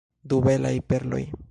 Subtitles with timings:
[0.33, 1.23] Du belaj perloj!